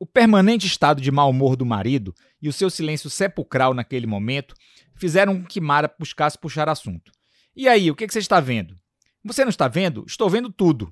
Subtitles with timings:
[0.00, 4.54] O permanente estado de mau humor do marido e o seu silêncio sepulcral naquele momento
[4.94, 7.10] fizeram com que Mara buscasse puxar assunto.
[7.54, 8.78] E aí, o que, você está vendo?
[9.24, 10.04] Você não está vendo?
[10.06, 10.88] Estou vendo tudo.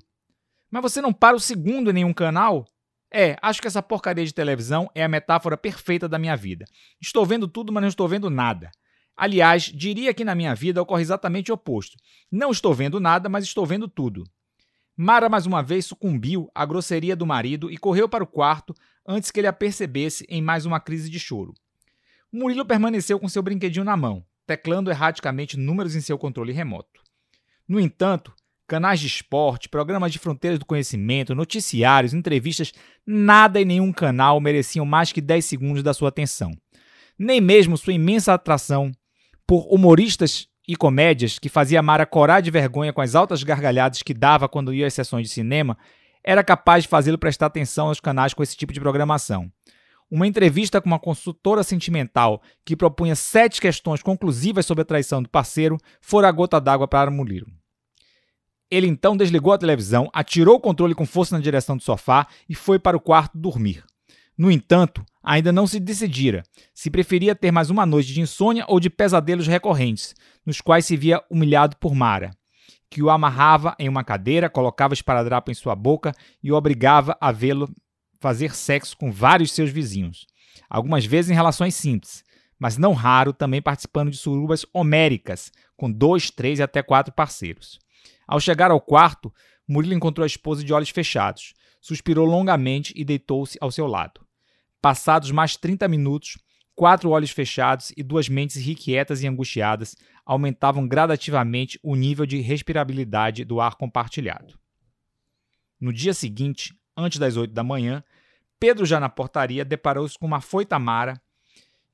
[0.69, 2.65] Mas você não para o segundo em nenhum canal?
[3.09, 6.65] É, acho que essa porcaria de televisão é a metáfora perfeita da minha vida.
[7.01, 8.69] Estou vendo tudo, mas não estou vendo nada.
[9.15, 11.95] Aliás, diria que na minha vida ocorre exatamente o oposto.
[12.29, 14.25] Não estou vendo nada, mas estou vendo tudo.
[14.99, 18.73] Mara mais uma vez sucumbiu à grosseria do marido e correu para o quarto
[19.07, 21.53] antes que ele a percebesse em mais uma crise de choro.
[22.33, 26.99] Murilo permaneceu com seu brinquedinho na mão, teclando erraticamente números em seu controle remoto.
[27.67, 28.33] No entanto,
[28.67, 32.73] canais de esporte, programas de fronteiras do conhecimento, noticiários, entrevistas,
[33.05, 36.51] nada em nenhum canal mereciam mais que 10 segundos da sua atenção.
[37.19, 38.91] Nem mesmo sua imensa atração
[39.45, 44.13] por humoristas e comédias que fazia Mara corar de vergonha com as altas gargalhadas que
[44.13, 45.77] dava quando ia às sessões de cinema,
[46.23, 49.49] era capaz de fazê-lo prestar atenção aos canais com esse tipo de programação.
[50.11, 55.29] Uma entrevista com uma consultora sentimental que propunha sete questões conclusivas sobre a traição do
[55.29, 57.47] parceiro fora a gota d'água para Murilo.
[58.69, 62.55] Ele então desligou a televisão, atirou o controle com força na direção do sofá e
[62.55, 63.83] foi para o quarto dormir.
[64.37, 66.41] No entanto, ainda não se decidira
[66.73, 70.95] se preferia ter mais uma noite de insônia ou de pesadelos recorrentes, nos quais se
[70.95, 72.31] via humilhado por Mara,
[72.89, 77.33] que o amarrava em uma cadeira, colocava esparadrapo em sua boca e o obrigava a
[77.33, 77.69] vê-lo
[78.21, 80.25] fazer sexo com vários seus vizinhos,
[80.69, 82.23] algumas vezes em relações simples,
[82.57, 87.77] mas não raro também participando de surubas homéricas, com dois, três e até quatro parceiros.
[88.25, 89.33] Ao chegar ao quarto,
[89.67, 94.26] Murilo encontrou a esposa de olhos fechados, suspirou longamente e deitou-se ao seu lado.
[94.81, 96.37] Passados mais 30 minutos,
[96.75, 103.43] quatro olhos fechados e duas mentes irrequietas e angustiadas aumentavam gradativamente o nível de respirabilidade
[103.43, 104.59] do ar compartilhado.
[105.79, 108.03] No dia seguinte, antes das oito da manhã,
[108.59, 111.19] Pedro, já na portaria, deparou-se com uma foita Mara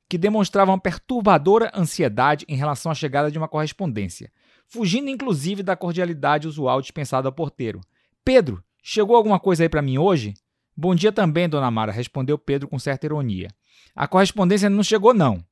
[0.10, 4.32] que demonstrava uma perturbadora ansiedade em relação à chegada de uma correspondência,
[4.68, 7.82] fugindo inclusive da cordialidade usual dispensada ao porteiro.
[8.24, 10.34] Pedro, chegou alguma coisa aí para mim hoje?
[10.76, 13.50] Bom dia também, dona Mara, respondeu Pedro com certa ironia.
[13.96, 15.46] A correspondência não chegou, não.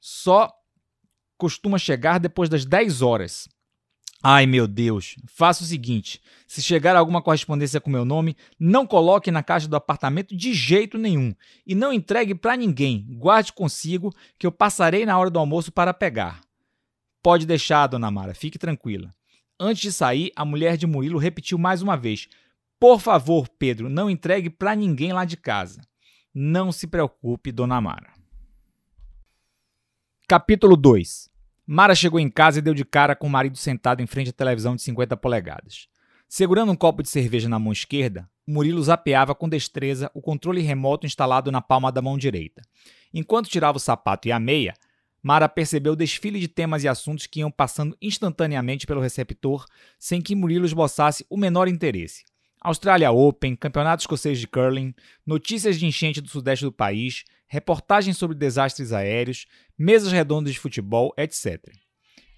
[0.00, 0.50] Só
[1.36, 3.48] costuma chegar depois das 10 horas.
[4.26, 5.16] Ai, meu Deus.
[5.26, 9.76] Faça o seguinte: se chegar alguma correspondência com meu nome, não coloque na caixa do
[9.76, 11.34] apartamento de jeito nenhum
[11.66, 13.06] e não entregue para ninguém.
[13.18, 16.40] Guarde consigo que eu passarei na hora do almoço para pegar.
[17.22, 19.14] Pode deixar, dona Mara, fique tranquila.
[19.60, 22.26] Antes de sair, a mulher de Murilo repetiu mais uma vez:
[22.78, 25.80] por favor, Pedro, não entregue para ninguém lá de casa.
[26.34, 28.12] Não se preocupe, dona Mara.
[30.26, 31.30] Capítulo 2
[31.66, 34.32] Mara chegou em casa e deu de cara com o marido sentado em frente à
[34.32, 35.88] televisão de 50 polegadas.
[36.28, 41.06] Segurando um copo de cerveja na mão esquerda, Murilo zapeava com destreza o controle remoto
[41.06, 42.60] instalado na palma da mão direita.
[43.12, 44.74] Enquanto tirava o sapato e a meia,
[45.22, 49.64] Mara percebeu o desfile de temas e assuntos que iam passando instantaneamente pelo receptor,
[49.98, 52.24] sem que Murilo esboçasse o menor interesse.
[52.64, 54.94] Australia Open, Campeonato Escocês de Curling,
[55.26, 59.44] notícias de enchente do sudeste do país, reportagens sobre desastres aéreos,
[59.78, 61.60] mesas redondas de futebol, etc.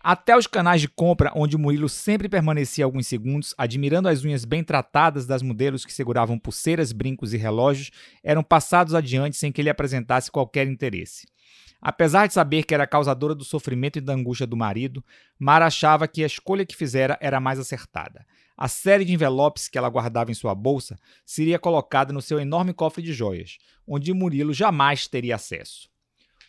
[0.01, 4.65] Até os canais de compra, onde Murilo sempre permanecia alguns segundos, admirando as unhas bem
[4.65, 9.71] tratadas das modelos que seguravam pulseiras, brincos e relógios, eram passados adiante sem que ele
[9.71, 11.25] apresentasse qualquer interesse.
[11.81, 15.05] Apesar de saber que era causadora do sofrimento e da angústia do marido,
[15.39, 18.27] Mara achava que a escolha que fizera era mais acertada.
[18.57, 22.73] A série de envelopes que ela guardava em sua bolsa seria colocada no seu enorme
[22.73, 25.91] cofre de joias, onde Murilo jamais teria acesso.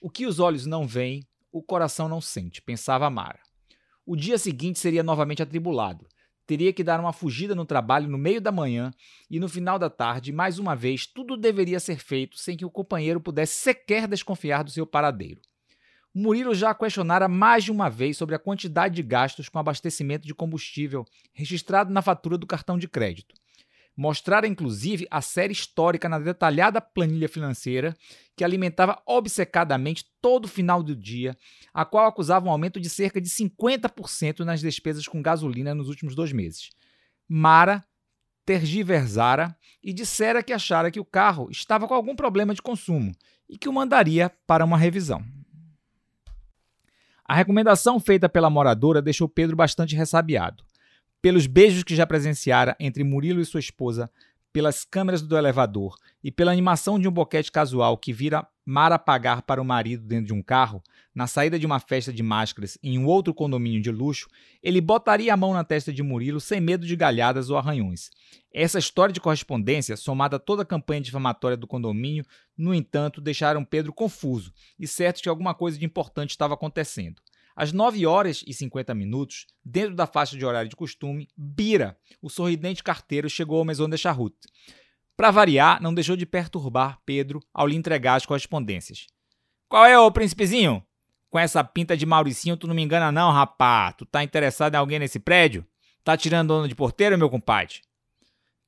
[0.01, 3.39] O que os olhos não veem, o coração não sente, pensava Mara.
[4.05, 6.07] O dia seguinte seria novamente atribulado.
[6.45, 8.93] Teria que dar uma fugida no trabalho no meio da manhã
[9.29, 12.71] e no final da tarde, mais uma vez, tudo deveria ser feito sem que o
[12.71, 15.41] companheiro pudesse sequer desconfiar do seu paradeiro.
[16.13, 20.33] Murilo já questionara mais de uma vez sobre a quantidade de gastos com abastecimento de
[20.33, 23.35] combustível registrado na fatura do cartão de crédito.
[23.95, 27.95] Mostrara inclusive a série histórica na detalhada planilha financeira
[28.35, 31.35] que alimentava obcecadamente todo final do dia,
[31.73, 36.13] a qual acusava um aumento de cerca de 50% nas despesas com gasolina nos últimos
[36.13, 36.69] dois meses.
[37.27, 37.83] Mara
[38.45, 43.11] tergiversara e dissera que achara que o carro estava com algum problema de consumo
[43.49, 45.21] e que o mandaria para uma revisão.
[47.27, 50.63] A recomendação feita pela moradora deixou Pedro bastante ressabiado.
[51.21, 54.09] Pelos beijos que já presenciara entre Murilo e sua esposa,
[54.57, 59.43] pelas câmeras do elevador e pela animação de um boquete casual que vira Mara pagar
[59.43, 60.81] para o marido dentro de um carro,
[61.13, 64.27] na saída de uma festa de máscaras em um outro condomínio de luxo,
[64.63, 68.09] ele botaria a mão na testa de Murilo sem medo de galhadas ou arranhões.
[68.51, 72.25] Essa história de correspondência, somada a toda a campanha difamatória do condomínio,
[72.57, 77.21] no entanto, deixaram Pedro confuso e certo que alguma coisa de importante estava acontecendo.
[77.57, 82.29] Às 9 horas e 50 minutos, dentro da faixa de horário de costume, Bira, o
[82.29, 84.35] sorridente carteiro, chegou ao Maison de Charrut.
[85.15, 89.07] Para variar, não deixou de perturbar Pedro ao lhe entregar as correspondências.
[89.67, 90.85] Qual é, ô príncipezinho?
[91.31, 93.91] Com essa pinta de Mauricinho, tu não me engana não, rapá.
[93.91, 95.65] Tu tá interessado em alguém nesse prédio?
[96.03, 97.81] Tá tirando dono de porteiro, meu compadre?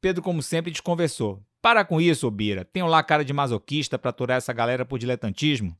[0.01, 1.45] Pedro, como sempre, desconversou.
[1.61, 2.65] Para com isso, Bira.
[2.65, 5.77] Tenho lá cara de masoquista pra aturar essa galera por diletantismo.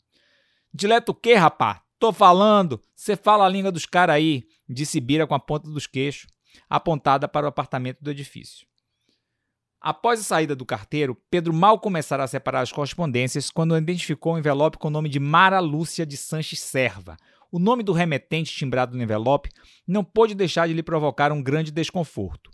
[0.71, 1.81] Dileto o quê, rapá?
[1.99, 2.81] Tô falando.
[2.95, 6.27] Você fala a língua dos caras aí, disse Bira com a ponta dos queixos,
[6.69, 8.65] apontada para o apartamento do edifício.
[9.81, 14.35] Após a saída do carteiro, Pedro mal começara a separar as correspondências quando identificou o
[14.35, 17.17] um envelope com o nome de Mara Lúcia de Sanches Serva.
[17.51, 19.49] O nome do remetente timbrado no envelope
[19.85, 22.49] não pôde deixar de lhe provocar um grande desconforto.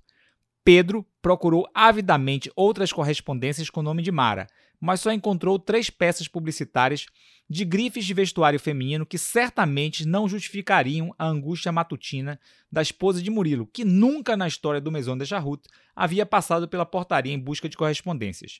[0.63, 4.47] Pedro procurou avidamente outras correspondências com o nome de Mara,
[4.79, 7.05] mas só encontrou três peças publicitárias
[7.49, 12.39] de grifes de vestuário feminino que certamente não justificariam a angústia matutina
[12.71, 16.85] da esposa de Murilo, que nunca na história do Maison de Charrut havia passado pela
[16.85, 18.59] portaria em busca de correspondências.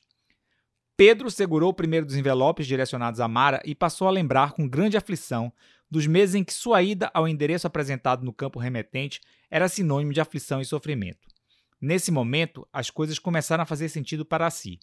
[0.96, 4.96] Pedro segurou o primeiro dos envelopes direcionados a Mara e passou a lembrar com grande
[4.96, 5.52] aflição
[5.90, 9.20] dos meses em que sua ida ao endereço apresentado no campo remetente
[9.50, 11.28] era sinônimo de aflição e sofrimento.
[11.80, 14.80] Nesse momento, as coisas começaram a fazer sentido para si.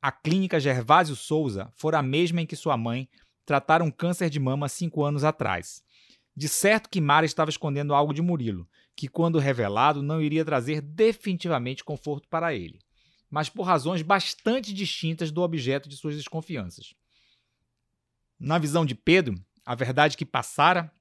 [0.00, 3.08] A clínica Gervásio Souza fora a mesma em que sua mãe
[3.44, 5.82] tratara um câncer de mama cinco anos atrás.
[6.36, 10.80] De certo que Mara estava escondendo algo de Murilo, que, quando revelado, não iria trazer
[10.80, 12.78] definitivamente conforto para ele,
[13.30, 16.94] mas por razões bastante distintas do objeto de suas desconfianças.
[18.38, 19.34] Na visão de Pedro,
[19.64, 20.92] a verdade que passara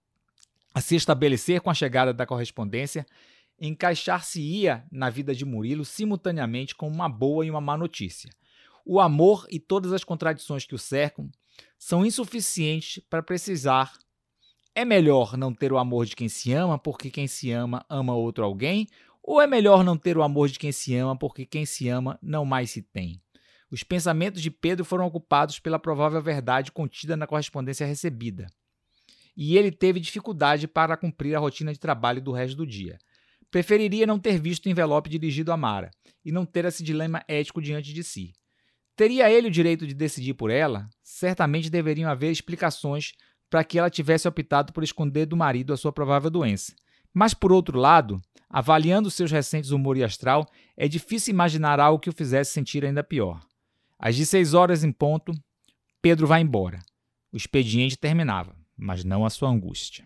[0.74, 3.06] a se estabelecer com a chegada da correspondência
[3.60, 8.30] encaixar-se-ia na vida de Murilo simultaneamente com uma boa e uma má notícia.
[8.86, 11.32] O amor e todas as contradições que o cercam
[11.78, 13.92] são insuficientes para precisar.
[14.76, 18.14] É melhor não ter o amor de quem se ama porque quem se ama ama
[18.14, 18.88] outro alguém?
[19.24, 22.20] Ou é melhor não ter o amor de quem se ama porque quem se ama
[22.22, 23.20] não mais se tem?
[23.72, 28.46] Os pensamentos de Pedro foram ocupados pela provável verdade contida na correspondência recebida.
[29.36, 33.00] E ele teve dificuldade para cumprir a rotina de trabalho do resto do dia.
[33.50, 35.90] Preferiria não ter visto o envelope dirigido a Mara
[36.24, 38.34] e não ter esse dilema ético diante de si.
[38.96, 40.90] Teria ele o direito de decidir por ela?
[41.04, 43.14] Certamente deveriam haver explicações
[43.50, 46.74] para que ela tivesse optado por esconder do marido a sua provável doença.
[47.14, 50.46] Mas, por outro lado, avaliando seus recentes humor e astral,
[50.78, 53.42] é difícil imaginar algo que o fizesse sentir ainda pior.
[54.00, 55.34] Às 16 horas em ponto,
[56.02, 56.80] Pedro vai embora.
[57.32, 60.06] O expediente terminava, mas não a sua angústia.